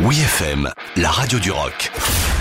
[0.00, 1.92] Oui FM, la radio du rock.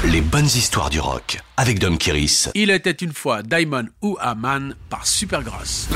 [0.06, 2.49] Les bonnes histoires du rock avec Dom Kiris.
[2.56, 5.88] Il était une fois Diamond ou Aman par Supergrass.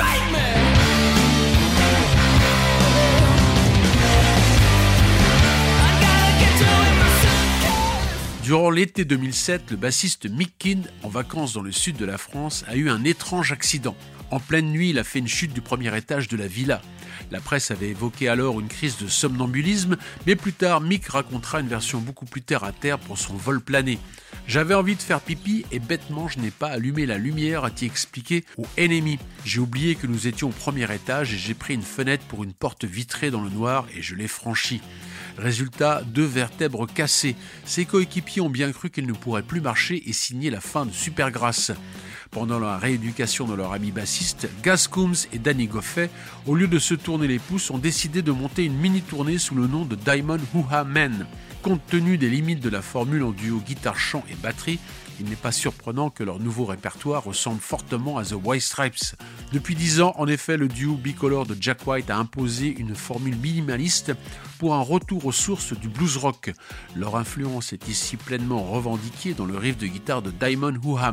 [8.43, 12.65] Durant l'été 2007, le bassiste Mick Kind, en vacances dans le sud de la France,
[12.67, 13.95] a eu un étrange accident.
[14.29, 16.81] En pleine nuit, il a fait une chute du premier étage de la villa.
[17.31, 21.67] La presse avait évoqué alors une crise de somnambulisme, mais plus tard, Mick racontera une
[21.67, 23.99] version beaucoup plus terre à terre pour son vol plané.
[24.47, 28.45] J'avais envie de faire pipi et bêtement je n'ai pas allumé la lumière, a-t-il expliqué
[28.57, 29.19] au ennemi.
[29.43, 32.53] J'ai oublié que nous étions au premier étage et j'ai pris une fenêtre pour une
[32.53, 34.81] porte vitrée dans le noir et je l'ai franchie.
[35.37, 37.35] Résultat, deux vertèbres cassées.
[37.65, 40.93] Ses coéquipiers ont bien cru qu'il ne pourrait plus marcher et signer la fin de
[40.93, 41.73] Supergrass.
[42.31, 46.09] Pendant la rééducation de leur ami bassiste, Gaz Coombs et Danny Goffey,
[46.45, 49.67] au lieu de se tourner les pouces, ont décidé de monter une mini-tournée sous le
[49.67, 51.25] nom de Diamond Hoo-Ha Men.
[51.61, 54.79] Compte tenu des limites de la formule en duo guitare-chant et batterie,
[55.19, 59.15] il n'est pas surprenant que leur nouveau répertoire ressemble fortement à The White Stripes.
[59.51, 63.35] Depuis dix ans, en effet, le duo bicolore de Jack White a imposé une formule
[63.35, 64.13] minimaliste
[64.59, 66.53] pour un retour aux sources du blues rock.
[66.95, 71.11] Leur influence est ici pleinement revendiquée dans le riff de guitare de Diamond Hoo-Ha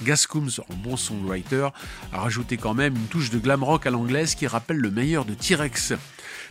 [0.00, 0.06] Man.
[0.06, 1.68] Gascooms, en bon songwriter,
[2.12, 5.24] a rajouté quand même une touche de glam rock à l'anglaise qui rappelle le meilleur
[5.24, 5.94] de T-Rex.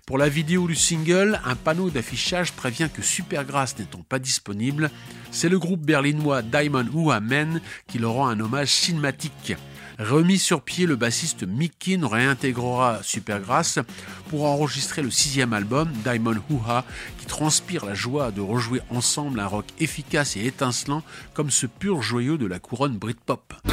[0.06, 4.90] Pour la vidéo du single, un panneau d'affichage prévient que Supergrass n'étant pas disponible,
[5.32, 9.56] c'est le groupe berlinois Diamond Hua Men qui leur rend un hommage cinématique.
[10.00, 13.80] Remis sur pied, le bassiste Mick réintégrera Supergrass
[14.30, 16.86] pour enregistrer le sixième album, Diamond Hoo-Ha,
[17.18, 21.02] qui transpire la joie de rejouer ensemble un rock efficace et étincelant
[21.34, 23.42] comme ce pur joyau de la couronne Britpop.
[23.48, 23.72] pop